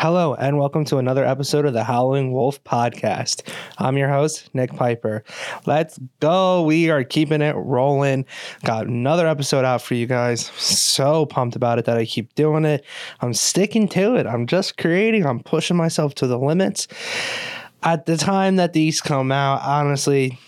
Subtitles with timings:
[0.00, 3.42] Hello, and welcome to another episode of the Howling Wolf podcast.
[3.78, 5.24] I'm your host, Nick Piper.
[5.66, 6.62] Let's go.
[6.62, 8.24] We are keeping it rolling.
[8.62, 10.46] Got another episode out for you guys.
[10.52, 12.84] So pumped about it that I keep doing it.
[13.22, 14.28] I'm sticking to it.
[14.28, 16.86] I'm just creating, I'm pushing myself to the limits.
[17.82, 20.38] At the time that these come out, honestly,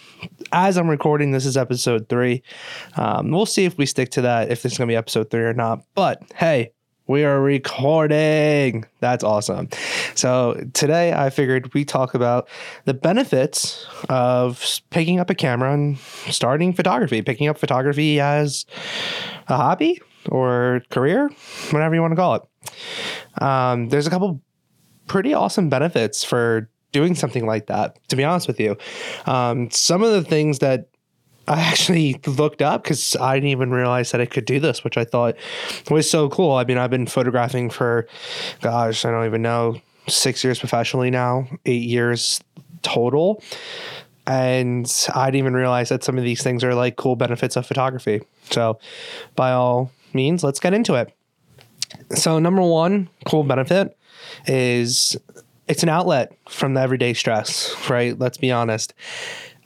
[0.53, 2.45] as I'm recording, this is episode three.
[2.97, 5.29] Um, we'll see if we stick to that, if this is going to be episode
[5.29, 5.83] three or not.
[5.97, 6.71] But hey,
[7.11, 8.85] we are recording.
[9.01, 9.69] That's awesome.
[10.15, 12.49] So, today I figured we talk about
[12.85, 18.65] the benefits of picking up a camera and starting photography, picking up photography as
[19.49, 21.29] a hobby or career,
[21.73, 23.43] whatever you want to call it.
[23.43, 24.41] Um, there's a couple
[25.09, 28.77] pretty awesome benefits for doing something like that, to be honest with you.
[29.27, 30.90] Um, some of the things that
[31.49, 34.97] I actually looked up because I didn't even realize that I could do this, which
[34.97, 35.37] I thought
[35.91, 36.53] was so cool.
[36.53, 38.07] I mean, I've been photographing for,
[38.61, 42.41] gosh, I don't even know, six years professionally now, eight years
[42.83, 43.43] total.
[44.27, 47.67] And I didn't even realize that some of these things are like cool benefits of
[47.67, 48.23] photography.
[48.51, 48.79] So,
[49.35, 51.13] by all means, let's get into it.
[52.15, 53.97] So, number one cool benefit
[54.47, 55.17] is
[55.67, 58.17] it's an outlet from the everyday stress, right?
[58.17, 58.95] Let's be honest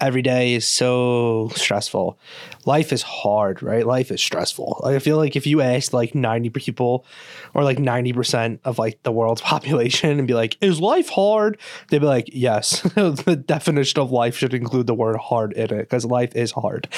[0.01, 2.19] every day is so stressful.
[2.65, 3.87] Life is hard, right?
[3.87, 4.83] Life is stressful.
[4.85, 7.07] I feel like if you asked like 90 people
[7.55, 11.59] or like 90% of like the world's population and be like, is life hard?
[11.89, 12.81] They'd be like, yes.
[12.95, 16.89] the definition of life should include the word hard in it because life is hard.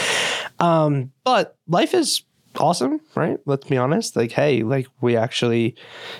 [0.58, 2.22] Um, but life is
[2.58, 3.38] awesome, right?
[3.44, 4.16] Let's be honest.
[4.16, 5.76] Like, hey, like we actually,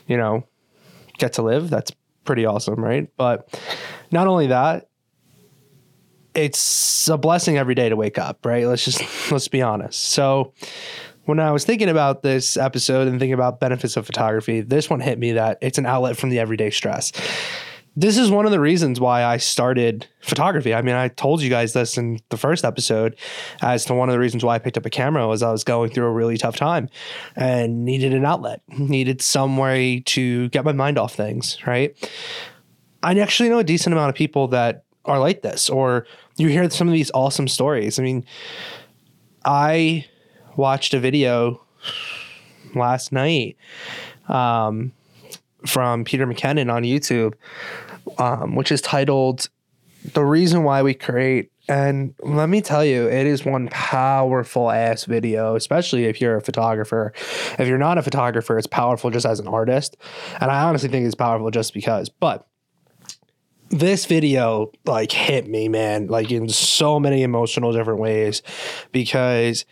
[0.06, 0.44] you know,
[1.18, 1.70] get to live.
[1.70, 1.92] That's
[2.24, 3.08] pretty awesome, right?
[3.16, 3.48] But
[4.10, 4.88] not only that,
[6.36, 8.66] it's a blessing every day to wake up, right?
[8.66, 10.04] Let's just let's be honest.
[10.04, 10.52] So
[11.24, 15.00] when I was thinking about this episode and thinking about benefits of photography, this one
[15.00, 17.10] hit me that it's an outlet from the everyday stress.
[17.98, 20.74] This is one of the reasons why I started photography.
[20.74, 23.16] I mean, I told you guys this in the first episode
[23.62, 25.64] as to one of the reasons why I picked up a camera was I was
[25.64, 26.90] going through a really tough time
[27.36, 31.96] and needed an outlet, needed some way to get my mind off things, right?
[33.02, 36.06] I actually know a decent amount of people that are like this, or
[36.36, 37.98] you hear some of these awesome stories.
[37.98, 38.24] I mean,
[39.44, 40.06] I
[40.56, 41.62] watched a video
[42.74, 43.56] last night
[44.28, 44.92] um,
[45.64, 47.34] from Peter McKinnon on YouTube,
[48.18, 49.48] um, which is titled
[50.12, 51.50] The Reason Why We Create.
[51.68, 56.40] And let me tell you, it is one powerful ass video, especially if you're a
[56.40, 57.12] photographer.
[57.58, 59.96] If you're not a photographer, it's powerful just as an artist.
[60.40, 62.08] And I honestly think it's powerful just because.
[62.08, 62.46] But
[63.68, 68.42] this video like hit me, man, like in so many emotional different ways
[68.92, 69.64] because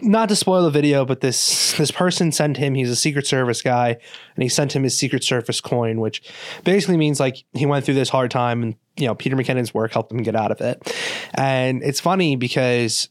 [0.00, 2.74] not to spoil the video, but this this person sent him.
[2.74, 3.90] He's a Secret Service guy,
[4.34, 6.22] and he sent him his Secret Service coin, which
[6.64, 9.92] basically means like he went through this hard time, and you know Peter McKinnon's work
[9.92, 10.94] helped him get out of it.
[11.34, 13.08] And it's funny because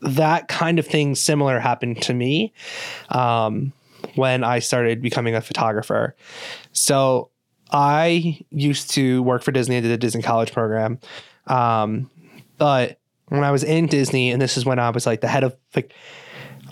[0.00, 2.52] that kind of thing similar happened to me
[3.10, 3.72] um,
[4.14, 6.16] when I started becoming a photographer.
[6.72, 7.29] So
[7.72, 9.76] I used to work for Disney.
[9.76, 10.98] I did a Disney college program.
[11.46, 12.10] Um,
[12.58, 12.98] but
[13.28, 15.56] when I was in Disney, and this is when I was like the head of
[15.74, 15.94] like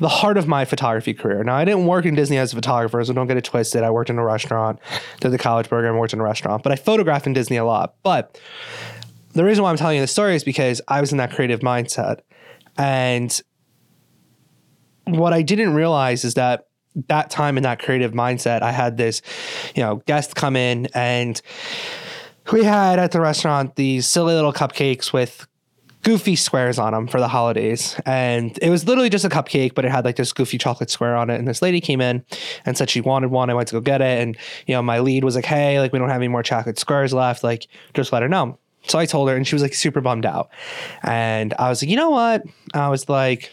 [0.00, 1.42] the heart of my photography career.
[1.42, 3.82] Now, I didn't work in Disney as a photographer, so don't get it twisted.
[3.82, 4.78] I worked in a restaurant,
[5.20, 7.94] did the college program, worked in a restaurant, but I photographed in Disney a lot.
[8.02, 8.40] But
[9.32, 11.60] the reason why I'm telling you this story is because I was in that creative
[11.60, 12.20] mindset.
[12.76, 13.40] And
[15.04, 16.67] what I didn't realize is that
[17.06, 19.22] that time in that creative mindset, I had this,
[19.74, 21.40] you know, guest come in and
[22.52, 25.46] we had at the restaurant these silly little cupcakes with
[26.02, 28.00] goofy squares on them for the holidays.
[28.06, 31.16] And it was literally just a cupcake, but it had like this goofy chocolate square
[31.16, 31.38] on it.
[31.38, 32.24] And this lady came in
[32.64, 33.50] and said she wanted one.
[33.50, 34.22] I went to go get it.
[34.22, 34.36] And,
[34.66, 37.12] you know, my lead was like, hey, like we don't have any more chocolate squares
[37.12, 37.44] left.
[37.44, 38.58] Like, just let her know.
[38.86, 40.50] So I told her and she was like super bummed out.
[41.02, 42.44] And I was like, you know what?
[42.72, 43.52] I was like,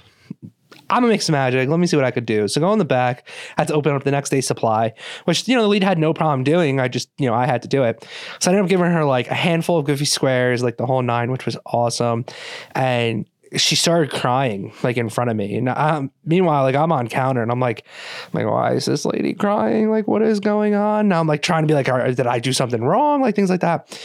[0.89, 1.67] I'm gonna make some magic.
[1.69, 2.47] Let me see what I could do.
[2.47, 3.27] So go in the back.
[3.57, 4.93] I had to open up the next day's supply,
[5.25, 6.79] which you know the lead had no problem doing.
[6.79, 8.07] I just you know I had to do it.
[8.39, 11.01] So I ended up giving her like a handful of goofy squares, like the whole
[11.01, 12.25] nine, which was awesome.
[12.73, 13.25] And
[13.57, 15.55] she started crying like in front of me.
[15.55, 17.85] And um, meanwhile, like I'm on counter and I'm like,
[18.33, 19.89] I'm like, why is this lady crying?
[19.89, 21.07] Like, what is going on?
[21.07, 21.85] Now I'm like trying to be like,
[22.15, 23.21] did I do something wrong?
[23.21, 23.99] Like things like that.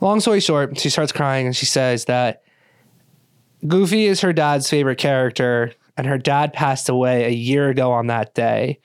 [0.00, 2.42] Long story short, she starts crying and she says that
[3.66, 8.06] Goofy is her dad's favorite character and her dad passed away a year ago on
[8.06, 8.80] that day.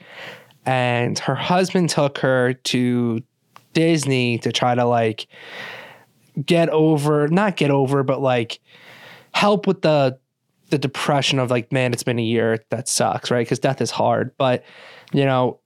[0.65, 3.23] And her husband took her to
[3.71, 5.27] Disney to try to like
[6.45, 8.59] get over, not get over, but like
[9.31, 10.19] help with the
[10.71, 12.59] the depression of like, man, it's been a year.
[12.69, 13.45] That sucks, right?
[13.45, 14.31] Because death is hard.
[14.37, 14.65] But
[15.13, 15.61] you know,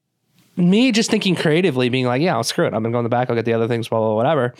[0.56, 2.76] me just thinking creatively, being like, yeah, I'll screw it.
[2.76, 3.32] I'm gonna go in the back.
[3.32, 4.54] I'll get the other things, blah, blah, whatever.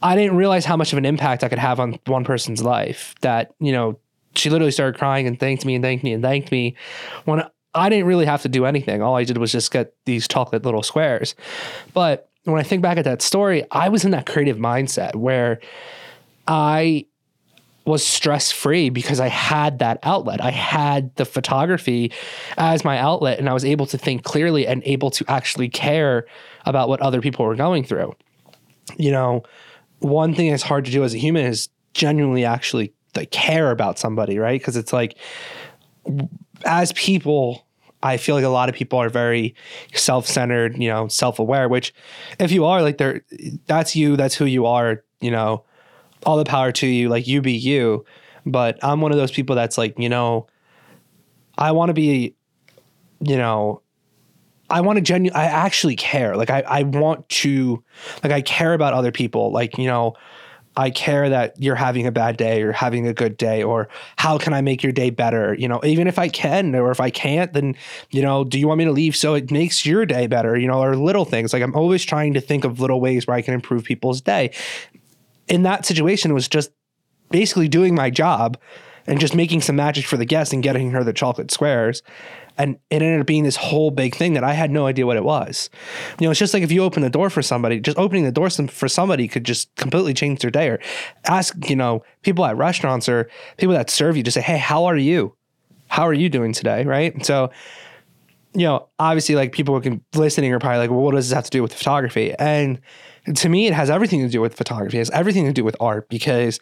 [0.00, 3.16] I didn't realize how much of an impact I could have on one person's life.
[3.22, 3.98] That you know,
[4.38, 6.76] she literally started crying and thanked me and thanked me and thanked me
[7.24, 7.42] when
[7.74, 9.02] I didn't really have to do anything.
[9.02, 11.34] All I did was just get these chocolate little squares.
[11.94, 15.60] But when I think back at that story, I was in that creative mindset where
[16.46, 17.06] I
[17.84, 20.42] was stress free because I had that outlet.
[20.42, 22.12] I had the photography
[22.58, 26.26] as my outlet, and I was able to think clearly and able to actually care
[26.66, 28.14] about what other people were going through.
[28.98, 29.42] You know,
[30.00, 33.98] one thing that's hard to do as a human is genuinely actually like care about
[33.98, 34.60] somebody, right?
[34.60, 35.16] Because it's like
[36.64, 37.66] as people,
[38.02, 39.54] I feel like a lot of people are very
[39.92, 41.92] self-centered, you know, self-aware, which
[42.38, 43.22] if you are like they're
[43.66, 45.64] that's you, that's who you are, you know,
[46.24, 48.04] all the power to you, like you be you.
[48.46, 50.46] But I'm one of those people that's like, you know,
[51.58, 52.36] I want to be,
[53.20, 53.82] you know,
[54.70, 56.36] I want to genuinely, I actually care.
[56.36, 57.82] Like I, I want to,
[58.22, 59.50] like I care about other people.
[59.50, 60.14] Like, you know,
[60.78, 64.38] I care that you're having a bad day or having a good day, or how
[64.38, 65.54] can I make your day better?
[65.54, 67.74] You know, even if I can, or if I can't, then,
[68.10, 70.56] you know, do you want me to leave so it makes your day better?
[70.56, 71.52] You know, or little things.
[71.52, 74.52] Like I'm always trying to think of little ways where I can improve people's day.
[75.48, 76.70] In that situation, it was just
[77.30, 78.56] basically doing my job
[79.08, 82.02] and just making some magic for the guest and getting her the chocolate squares
[82.58, 85.16] and it ended up being this whole big thing that I had no idea what
[85.16, 85.70] it was.
[86.18, 88.32] You know, it's just like if you open the door for somebody, just opening the
[88.32, 90.68] door for somebody could just completely change their day.
[90.68, 90.80] Or
[91.24, 94.86] ask, you know, people at restaurants or people that serve you, just say, "Hey, how
[94.86, 95.36] are you?
[95.86, 97.24] How are you doing today?" Right?
[97.24, 97.50] So,
[98.54, 101.44] you know, obviously, like people can listening are probably like, "Well, what does this have
[101.44, 102.80] to do with photography?" And
[103.36, 104.96] to me, it has everything to do with photography.
[104.96, 106.58] It has everything to do with art because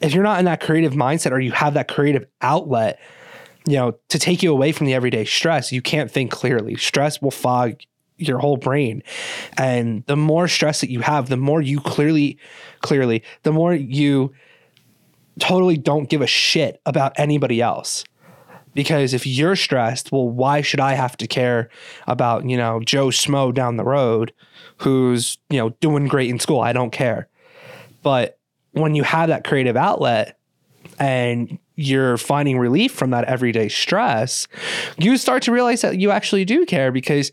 [0.00, 2.98] if you're not in that creative mindset or you have that creative outlet
[3.68, 6.74] you know, to take you away from the everyday stress, you can't think clearly.
[6.76, 7.74] Stress will fog
[8.16, 9.02] your whole brain.
[9.58, 12.38] And the more stress that you have, the more you clearly,
[12.80, 14.32] clearly, the more you
[15.38, 18.04] totally don't give a shit about anybody else.
[18.72, 21.68] Because if you're stressed, well, why should I have to care
[22.06, 24.32] about, you know, Joe Smo down the road
[24.78, 26.60] who's, you know, doing great in school?
[26.60, 27.28] I don't care.
[28.02, 28.37] But
[28.78, 30.38] when you have that creative outlet
[30.98, 34.48] and you're finding relief from that everyday stress,
[34.98, 37.32] you start to realize that you actually do care because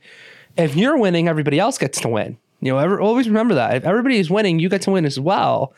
[0.58, 2.38] if you're winning, everybody else gets to win.
[2.62, 3.76] You know, ever, always remember that.
[3.76, 5.74] If everybody is winning, you get to win as well.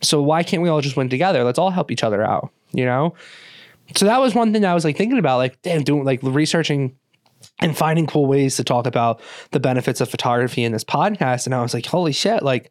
[0.00, 1.44] So why can't we all just win together?
[1.44, 3.14] Let's all help each other out, you know?
[3.96, 6.96] So that was one thing I was like thinking about, like, damn, doing like researching
[7.60, 9.20] and finding cool ways to talk about
[9.50, 11.46] the benefits of photography in this podcast.
[11.46, 12.70] And I was like, holy shit, like,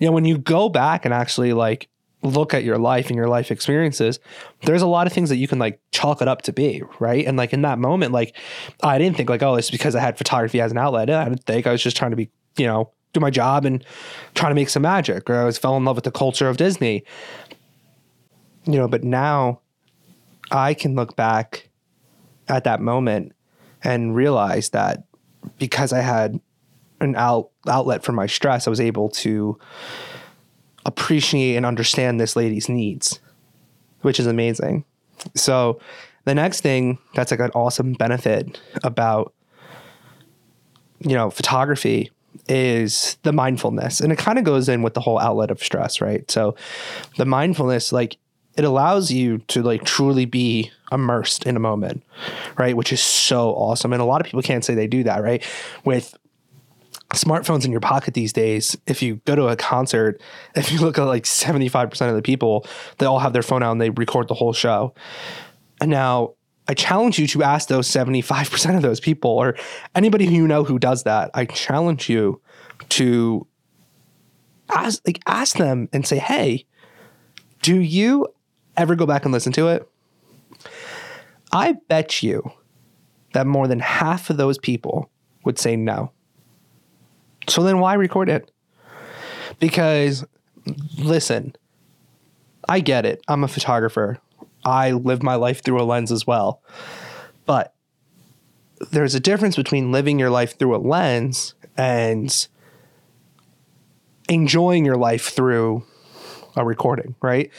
[0.00, 1.88] you know, when you go back and actually like
[2.22, 4.18] look at your life and your life experiences,
[4.62, 7.26] there's a lot of things that you can like chalk it up to be, right?
[7.26, 8.36] And like in that moment, like
[8.82, 11.10] I didn't think like, oh, it's because I had photography as an outlet.
[11.10, 13.84] I didn't think I was just trying to be, you know, do my job and
[14.34, 15.30] trying to make some magic.
[15.30, 17.04] Or I was fell in love with the culture of Disney.
[18.64, 19.60] You know, but now
[20.50, 21.68] I can look back
[22.48, 23.33] at that moment
[23.84, 25.04] and realized that
[25.58, 26.40] because I had
[27.00, 29.58] an out, outlet for my stress, I was able to
[30.86, 33.20] appreciate and understand this lady's needs,
[34.00, 34.84] which is amazing.
[35.34, 35.80] So,
[36.24, 39.34] the next thing that's like an awesome benefit about
[41.00, 42.10] you know photography
[42.48, 46.00] is the mindfulness and it kind of goes in with the whole outlet of stress
[46.00, 46.56] right so
[47.16, 48.16] the mindfulness like
[48.56, 52.02] it allows you to like truly be immersed in a moment
[52.56, 55.22] right which is so awesome and a lot of people can't say they do that
[55.22, 55.44] right
[55.84, 56.16] with
[57.14, 60.20] smartphones in your pocket these days, if you go to a concert,
[60.54, 62.66] if you look at like 75% of the people,
[62.98, 64.94] they all have their phone out and they record the whole show.
[65.80, 66.34] And now
[66.68, 69.56] I challenge you to ask those 75% of those people or
[69.94, 71.30] anybody who you know who does that.
[71.34, 72.40] I challenge you
[72.90, 73.46] to
[74.70, 76.64] ask like ask them and say, "Hey,
[77.60, 78.28] do you
[78.76, 79.88] ever go back and listen to it?"
[81.52, 82.52] I bet you
[83.32, 85.10] that more than half of those people
[85.44, 86.10] would say no.
[87.48, 88.50] So then why record it?
[89.60, 90.24] Because
[90.98, 91.54] listen,
[92.68, 93.22] I get it.
[93.28, 94.18] I'm a photographer.
[94.64, 96.62] I live my life through a lens as well.
[97.44, 97.74] But
[98.90, 102.48] there's a difference between living your life through a lens and
[104.28, 105.84] enjoying your life through
[106.56, 107.50] a recording, right?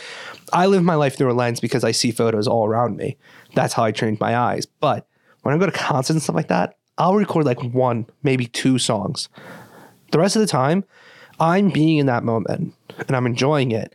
[0.54, 3.18] I live my life through a lens because I see photos all around me.
[3.54, 4.66] That's how I trained my eyes.
[4.66, 5.08] But
[5.42, 8.78] when I go to concerts and stuff like that, I'll record like one, maybe two
[8.78, 9.30] songs.
[10.12, 10.86] The rest of the time,
[11.40, 12.74] I'm being in that moment
[13.08, 13.94] and I'm enjoying it.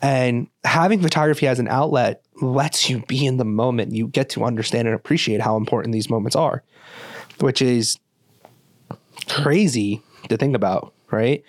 [0.00, 3.94] And having photography as an outlet lets you be in the moment.
[3.94, 6.64] You get to understand and appreciate how important these moments are,
[7.38, 7.98] which is
[9.28, 11.42] crazy to think about, right?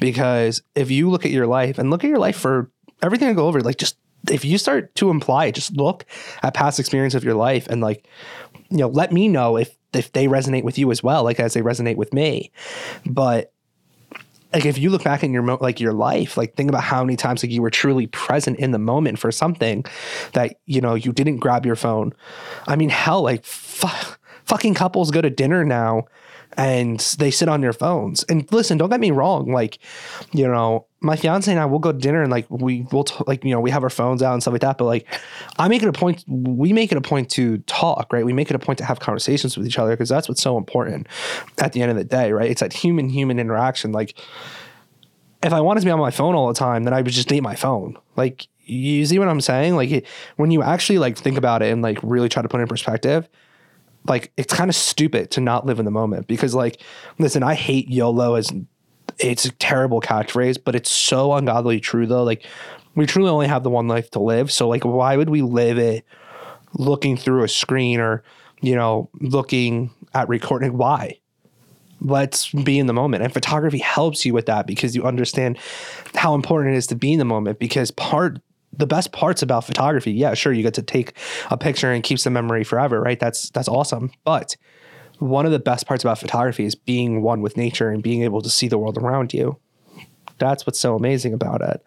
[0.00, 2.70] Because if you look at your life and look at your life for
[3.02, 3.96] everything I go over, like just
[4.30, 6.06] if you start to imply, just look
[6.42, 8.06] at past experience of your life and like,
[8.70, 11.54] you know, let me know if if they resonate with you as well, like as
[11.54, 12.50] they resonate with me.
[13.04, 13.52] But
[14.52, 17.04] like if you look back in your mo- like your life, like think about how
[17.04, 19.84] many times like you were truly present in the moment for something
[20.32, 22.12] that you know you didn't grab your phone.
[22.66, 24.14] I mean, hell, like fu-
[24.44, 26.04] fucking couples go to dinner now
[26.56, 28.24] and they sit on their phones.
[28.24, 29.50] And listen, don't get me wrong.
[29.52, 29.78] Like,
[30.32, 33.24] you know, my fiance and I will go to dinner and like we will t-
[33.26, 34.78] like you know we have our phones out and stuff like that.
[34.78, 35.06] But like,
[35.58, 36.24] I make it a point.
[36.28, 38.24] We make it a point to talk, right?
[38.24, 40.56] We make it a point to have conversations with each other because that's what's so
[40.56, 41.06] important
[41.58, 42.50] at the end of the day, right?
[42.50, 43.92] It's that human human interaction.
[43.92, 44.18] Like,
[45.42, 47.30] if I wanted to be on my phone all the time, then I would just
[47.30, 47.98] need my phone.
[48.16, 49.74] Like, you see what I'm saying?
[49.74, 50.06] Like, it,
[50.36, 52.68] when you actually like think about it and like really try to put it in
[52.68, 53.28] perspective,
[54.06, 56.80] like it's kind of stupid to not live in the moment because like
[57.18, 58.52] listen i hate yolo as
[59.18, 62.24] it's a terrible catchphrase but it's so ungodly true though.
[62.24, 62.46] Like
[62.94, 65.78] we truly only have the one life to live so like why would we live
[65.78, 66.04] it
[66.74, 68.22] looking through a screen or
[68.60, 70.76] you know looking at recording?
[70.76, 71.18] Why?
[72.00, 75.58] Let's be in the moment and photography helps you with that because you understand
[76.14, 78.40] how important it is to be in the moment because part
[78.72, 81.16] the best parts about photography, yeah, sure, you get to take
[81.50, 83.20] a picture and keeps the memory forever, right?
[83.20, 84.10] That's that's awesome.
[84.24, 84.56] But
[85.18, 88.42] one of the best parts about photography is being one with nature and being able
[88.42, 89.58] to see the world around you.
[90.38, 91.86] That's what's so amazing about it.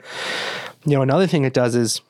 [0.85, 2.01] You know, another thing it does is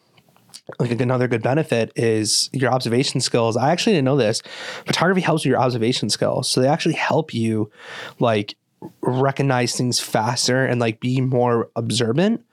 [0.80, 3.56] like another good benefit is your observation skills.
[3.56, 4.42] I actually didn't know this.
[4.86, 6.50] Photography helps with your observation skills.
[6.50, 7.72] So they actually help you
[8.20, 8.56] like
[9.02, 12.44] recognize things faster and like be more observant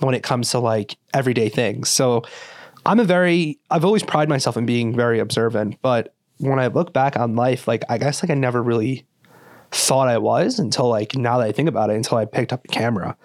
[0.00, 1.88] when it comes to like everyday things.
[1.88, 2.22] So
[2.84, 6.92] I'm a very I've always prided myself in being very observant, but when I look
[6.92, 9.06] back on life, like I guess like I never really
[9.70, 12.62] thought I was until like now that I think about it, until I picked up
[12.62, 13.16] the camera.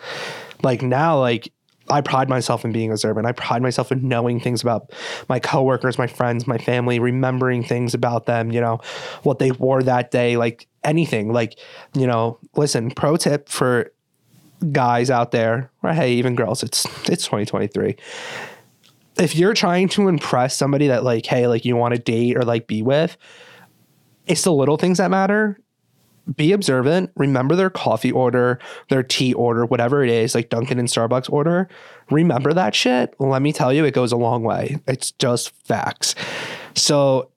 [0.63, 1.51] Like now, like
[1.91, 3.27] I pride myself in being observant.
[3.27, 4.91] I pride myself in knowing things about
[5.29, 8.79] my coworkers, my friends, my family, remembering things about them, you know,
[9.24, 11.31] what they wore that day, like anything.
[11.31, 11.60] Like,
[11.93, 13.91] you know, listen, pro tip for
[14.71, 17.95] guys out there, or hey, even girls, it's it's 2023.
[19.17, 22.43] If you're trying to impress somebody that like, hey, like you want to date or
[22.43, 23.17] like be with,
[24.25, 25.60] it's the little things that matter.
[26.35, 27.11] Be observant.
[27.15, 28.59] Remember their coffee order,
[28.89, 31.67] their tea order, whatever it is, like Dunkin' and Starbucks order.
[32.09, 33.15] Remember that shit.
[33.19, 34.79] Let me tell you, it goes a long way.
[34.87, 36.15] It's just facts.
[36.75, 37.31] So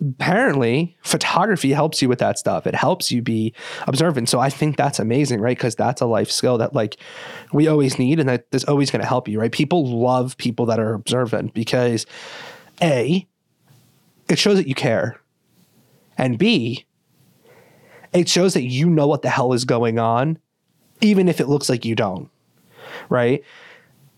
[0.00, 3.52] apparently photography helps you with that stuff it helps you be
[3.88, 6.98] observant so i think that's amazing right because that's a life skill that like
[7.52, 10.66] we always need and that is always going to help you right people love people
[10.66, 12.06] that are observant because
[12.80, 13.26] a
[14.28, 15.20] it shows that you care
[16.16, 16.86] and b
[18.12, 20.38] it shows that you know what the hell is going on
[21.00, 22.30] even if it looks like you don't
[23.08, 23.42] right?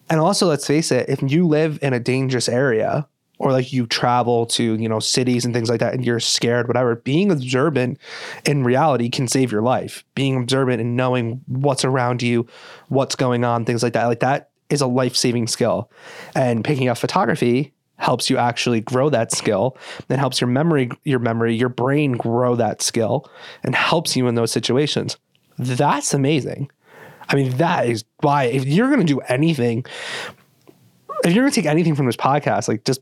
[0.09, 3.06] And also let's face it if you live in a dangerous area
[3.38, 6.68] or like you travel to you know cities and things like that and you're scared
[6.68, 7.99] whatever being observant
[8.44, 10.04] in reality can save your life.
[10.14, 12.47] Being observant and knowing what's around you
[12.88, 15.90] what's going on things like that like that is a life-saving skill.
[16.35, 19.76] And picking up photography helps you actually grow that skill
[20.09, 23.30] and helps your memory your memory your brain grow that skill
[23.62, 25.19] and helps you in those situations.
[25.59, 26.71] That's amazing.
[27.28, 29.85] I mean that is why if you're going to do anything
[31.25, 33.00] if you're going to take anything from this podcast like just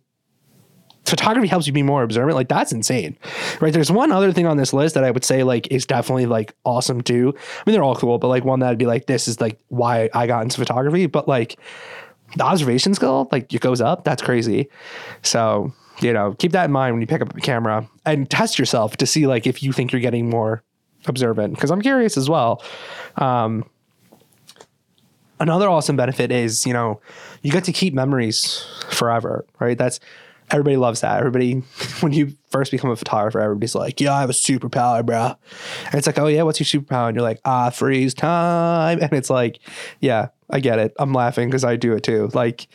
[1.06, 3.16] photography helps you be more observant like that's insane
[3.60, 3.72] right?
[3.72, 6.54] There's one other thing on this list that i would say like is definitely like
[6.64, 7.34] awesome too.
[7.36, 10.10] I mean they're all cool but like one that'd be like this is like why
[10.12, 11.56] i got into photography but like
[12.36, 14.04] the observation skill like it goes up.
[14.04, 14.68] That's crazy.
[15.22, 18.58] So you know keep that in mind when you pick up a camera and test
[18.58, 20.62] yourself to see like if you think you're getting more
[21.06, 21.54] observant.
[21.54, 22.62] Because i'm curious as well.
[23.16, 23.64] Um
[25.40, 27.00] another awesome benefit is you know
[27.42, 29.78] you get to keep memories forever right?
[29.78, 30.00] That's
[30.50, 31.18] everybody loves that.
[31.18, 31.52] Everybody,
[32.00, 35.34] when you first become a photographer, everybody's like, "Yeah, I have a superpower, bro."
[35.86, 39.12] And it's like, "Oh yeah, what's your superpower?" And you're like, "Ah, freeze time." And
[39.12, 39.60] it's like,
[40.00, 40.94] "Yeah, I get it.
[40.98, 42.68] I'm laughing because I do it too." Like,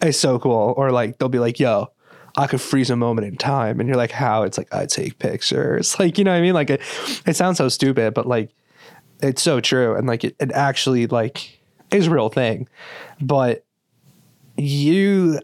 [0.00, 0.74] it's so cool.
[0.76, 1.88] Or like they'll be like, "Yo."
[2.34, 5.18] I could freeze a moment in time, and you're like, "How?" It's like I take
[5.18, 6.54] pictures, like you know what I mean.
[6.54, 6.80] Like it,
[7.26, 8.54] it sounds so stupid, but like
[9.20, 11.60] it's so true, and like it, it actually like
[11.90, 12.68] is a real thing.
[13.20, 13.66] But
[14.56, 15.40] you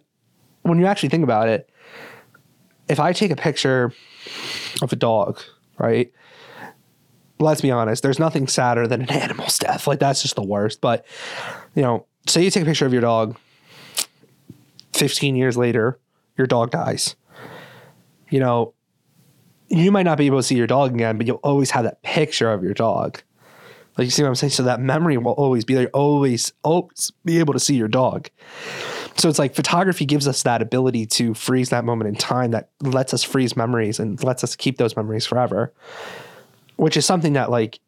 [0.69, 1.71] when you actually think about it,
[2.89, 3.93] if I take a picture
[4.83, 5.41] of a dog,
[5.79, 6.13] right?
[7.39, 9.87] Let's be honest, there's nothing sadder than an animal's death.
[9.87, 10.81] Like that's just the worst.
[10.81, 11.05] But,
[11.75, 13.37] you know, say you take a picture of your dog,
[14.95, 15.99] 15 years later,
[16.37, 17.15] your dog dies.
[18.31, 18.75] You know,
[19.69, 22.03] you might not be able to see your dog again, but you'll always have that
[22.03, 23.23] picture of your dog.
[23.97, 24.53] Like you see what I'm saying?
[24.53, 28.31] So that memory will always be there, always, always be able to see your dog.
[29.19, 32.71] So it's like photography gives us that ability to freeze that moment in time that
[32.81, 35.73] lets us freeze memories and lets us keep those memories forever,
[36.77, 37.81] which is something that like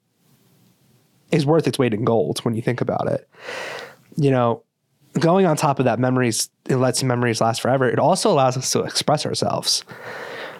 [1.31, 3.29] is worth its weight in gold when you think about it.
[4.17, 4.65] You know,
[5.21, 7.89] going on top of that memories, it lets memories last forever.
[7.89, 9.85] It also allows us to express ourselves.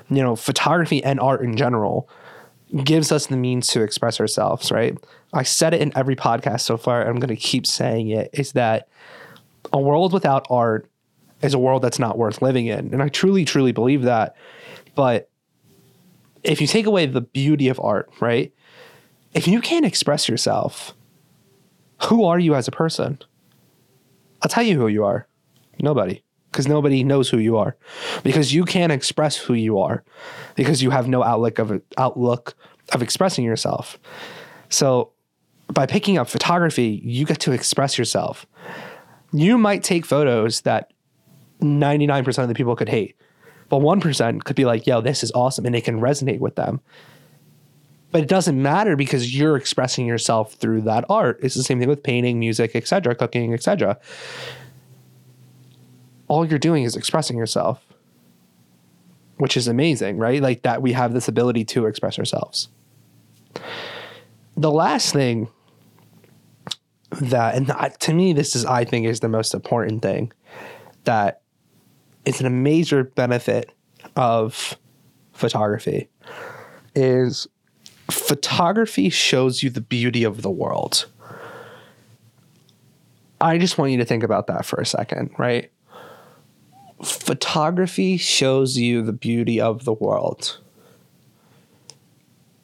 [0.09, 2.09] You know, photography and art in general
[2.85, 4.97] gives us the means to express ourselves, right?
[5.33, 7.05] I said it in every podcast so far.
[7.05, 8.89] I'm going to keep saying it is that
[9.73, 10.91] a world without art
[11.43, 12.93] is a world that's not worth living in.
[12.93, 14.37] And I truly, truly believe that.
[14.95, 15.31] But
[16.43, 18.53] if you take away the beauty of art, right?
[19.33, 20.95] If you can't express yourself,
[22.05, 23.19] who are you as a person?
[24.43, 25.27] I'll tell you who you are.
[25.81, 26.23] Nobody.
[26.51, 27.77] Because nobody knows who you are.
[28.25, 30.03] Because you can't express who you are.
[30.57, 32.55] Because you have no outlook of outlook
[32.93, 33.99] of expressing yourself.
[34.69, 35.13] So
[35.69, 38.47] by picking up photography, you get to express yourself.
[39.33, 40.93] You might take photos that
[41.61, 43.17] 99% of the people could hate,
[43.69, 45.67] but 1% could be like, yo, this is awesome.
[45.67, 46.81] And it can resonate with them.
[48.13, 51.39] But it doesn't matter because you're expressing yourself through that art.
[51.43, 53.99] It's the same thing with painting, music, etc., cooking, etc.
[56.27, 57.85] All you're doing is expressing yourself,
[59.37, 60.43] which is amazing, right?
[60.43, 62.69] Like that we have this ability to express ourselves.
[64.57, 65.49] The last thing
[67.11, 70.33] that, and to me, this is, I think, is the most important thing
[71.05, 71.43] that
[72.25, 73.73] is a major benefit
[74.17, 74.77] of
[75.33, 76.09] photography
[76.95, 77.47] is
[78.11, 81.07] photography shows you the beauty of the world.
[83.41, 85.71] I just want you to think about that for a second, right?
[87.03, 90.59] Photography shows you the beauty of the world.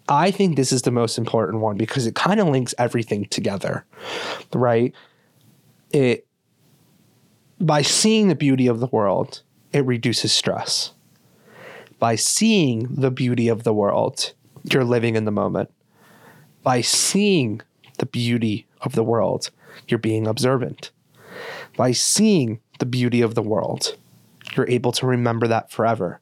[0.09, 3.85] I think this is the most important one because it kind of links everything together,
[4.55, 4.95] right?
[5.91, 6.27] It
[7.61, 9.43] by seeing the beauty of the world,
[9.73, 10.93] it reduces stress.
[11.99, 15.73] By seeing the beauty of the world, you're living in the moment.
[16.63, 17.63] By seeing
[17.99, 19.51] the beauty of the world,
[19.89, 20.91] you're being observant.
[21.77, 23.97] By seeing the beauty of the world,
[24.55, 26.21] you're able to remember that forever.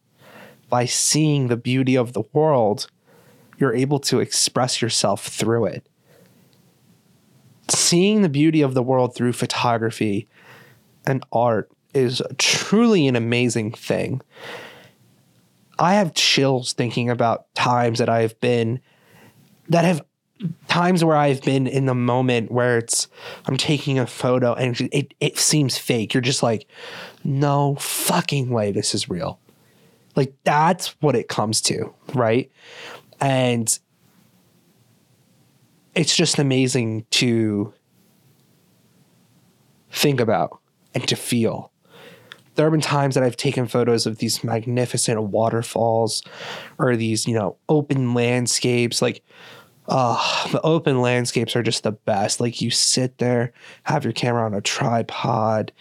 [0.69, 2.89] By seeing the beauty of the world,
[3.59, 5.89] you're able to express yourself through it.
[7.69, 10.29] Seeing the beauty of the world through photography
[11.07, 14.21] and art is truly an amazing thing.
[15.79, 18.81] I have chills thinking about times that I've been
[19.69, 20.05] that have
[20.69, 23.09] times where I've been in the moment where it's
[23.47, 26.15] I'm taking a photo and it it seems fake.
[26.15, 26.67] You're just like,
[27.23, 29.39] no fucking way this is real.
[30.17, 32.51] Like that's what it comes to, right?
[33.25, 33.79] And
[35.95, 37.73] it's just amazing to
[39.91, 40.61] think about
[40.95, 41.73] and to feel.
[42.55, 46.23] There have been times that I've taken photos of these magnificent waterfalls
[46.79, 49.01] or these, you know, open landscapes.
[49.01, 49.23] Like,
[49.89, 52.41] uh, the open landscapes are just the best.
[52.41, 55.73] Like you sit there, have your camera on a tripod,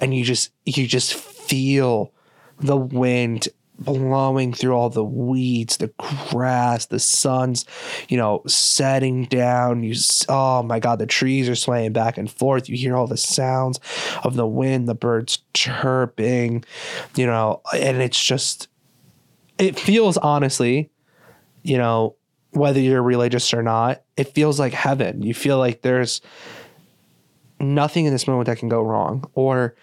[0.00, 2.12] and you just you just feel
[2.60, 5.92] the wind blowing through all the weeds, the
[6.30, 7.64] grass, the sun's,
[8.08, 9.82] you know, setting down.
[9.82, 9.94] You,
[10.28, 12.68] oh my God, the trees are swaying back and forth.
[12.68, 13.80] You hear all the sounds
[14.22, 16.64] of the wind, the birds chirping,
[17.16, 18.68] you know, and it's just,
[19.58, 20.90] it feels honestly,
[21.62, 22.16] you know,
[22.50, 25.22] whether you're religious or not, it feels like heaven.
[25.22, 26.20] You feel like there's
[27.58, 29.28] nothing in this moment that can go wrong.
[29.34, 29.74] Or,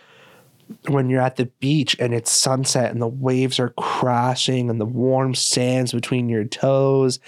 [0.87, 4.85] when you're at the beach and it's sunset and the waves are crashing and the
[4.85, 7.19] warm sands between your toes,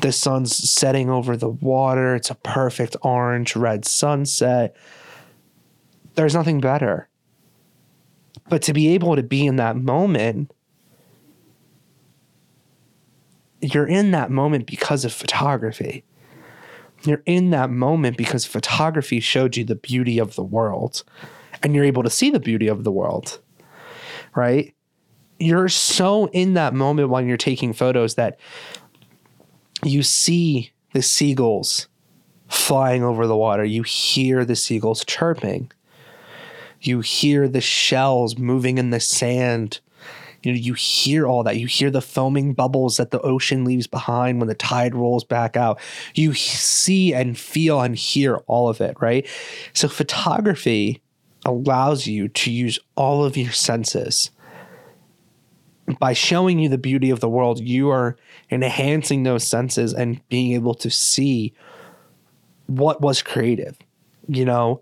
[0.00, 4.76] the sun's setting over the water, it's a perfect orange red sunset.
[6.14, 7.08] There's nothing better.
[8.48, 10.52] But to be able to be in that moment,
[13.60, 16.04] you're in that moment because of photography.
[17.04, 21.04] You're in that moment because photography showed you the beauty of the world
[21.62, 23.40] and you're able to see the beauty of the world,
[24.34, 24.74] right?
[25.38, 28.38] You're so in that moment when you're taking photos that
[29.82, 31.88] you see the seagulls
[32.48, 35.70] flying over the water, you hear the seagulls chirping,
[36.80, 39.80] you hear the shells moving in the sand.
[40.42, 41.56] You know, you hear all that.
[41.56, 45.56] You hear the foaming bubbles that the ocean leaves behind when the tide rolls back
[45.56, 45.80] out.
[46.14, 49.26] You see and feel and hear all of it, right?
[49.72, 51.00] So, photography
[51.44, 54.30] allows you to use all of your senses
[55.98, 58.16] by showing you the beauty of the world, you are
[58.50, 61.54] enhancing those senses and being able to see
[62.66, 63.76] what was creative,
[64.26, 64.80] you know,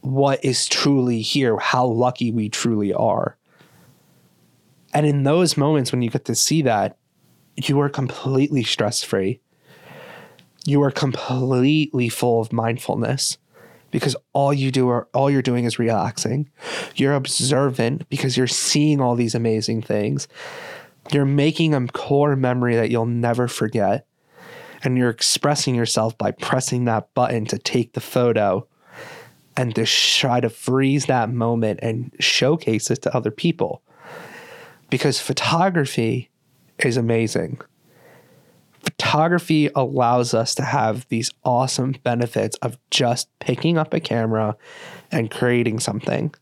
[0.00, 3.38] what is truly here, how lucky we truly are.
[4.92, 6.98] And in those moments when you get to see that,
[7.56, 9.40] you are completely stress free.
[10.66, 13.38] You are completely full of mindfulness
[13.94, 16.50] because all you do are all you're doing is relaxing.
[16.96, 20.26] You're observant because you're seeing all these amazing things.
[21.12, 24.04] You're making a core memory that you'll never forget.
[24.82, 28.66] And you're expressing yourself by pressing that button to take the photo
[29.56, 33.80] and to try to freeze that moment and showcase it to other people.
[34.90, 36.30] Because photography
[36.80, 37.60] is amazing
[38.84, 44.56] photography allows us to have these awesome benefits of just picking up a camera
[45.10, 46.34] and creating something.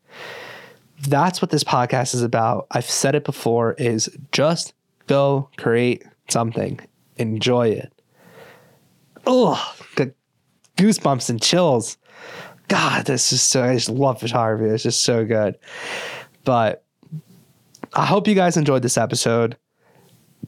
[1.06, 2.66] That's what this podcast is about.
[2.70, 4.74] I've said it before is just
[5.06, 6.80] go create something.
[7.16, 7.92] Enjoy it.
[9.26, 10.14] Oh, the
[10.76, 11.98] goosebumps and chills.
[12.68, 14.72] God, this is so I just love photography.
[14.72, 15.58] It's just so good.
[16.44, 16.84] But
[17.94, 19.56] I hope you guys enjoyed this episode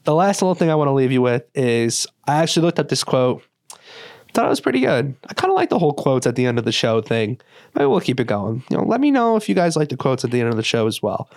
[0.04, 2.88] the last little thing I want to leave you with is I actually looked up
[2.88, 3.42] this quote.
[4.32, 5.14] Thought it was pretty good.
[5.28, 7.40] I kind of like the whole quotes at the end of the show thing.
[7.74, 8.64] Maybe we'll keep it going.
[8.68, 10.56] You know, let me know if you guys like the quotes at the end of
[10.56, 11.30] the show as well.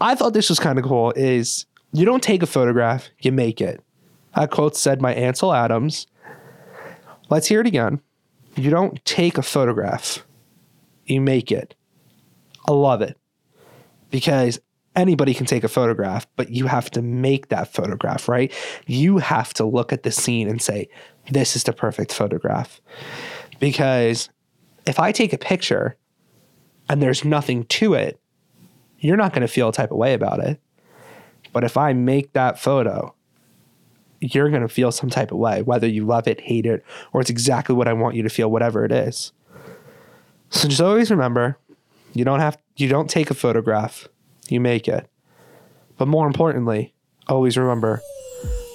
[0.00, 1.12] I thought this was kind of cool.
[1.12, 3.80] Is you don't take a photograph, you make it.
[4.34, 6.08] That quote said by Ansel Adams.
[7.30, 8.00] Let's hear it again.
[8.56, 10.26] You don't take a photograph,
[11.06, 11.76] you make it.
[12.66, 13.16] I love it
[14.10, 14.58] because
[14.96, 18.52] anybody can take a photograph, but you have to make that photograph, right?
[18.86, 20.88] You have to look at the scene and say,
[21.30, 22.80] this is the perfect photograph.
[23.58, 24.28] Because
[24.86, 25.96] if I take a picture
[26.88, 28.20] and there's nothing to it,
[28.98, 30.60] you're not going to feel a type of way about it.
[31.52, 33.14] But if I make that photo,
[34.20, 37.20] you're going to feel some type of way, whether you love it, hate it, or
[37.20, 39.32] it's exactly what I want you to feel, whatever it is.
[40.50, 41.58] So just always remember,
[42.12, 44.08] you don't have you don't take a photograph
[44.48, 45.08] you make it.
[45.96, 46.94] But more importantly,
[47.28, 48.00] always remember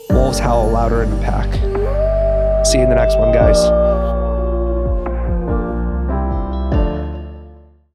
[0.10, 1.54] wolves howl louder in the pack.
[2.66, 3.58] See you in the next one, guys.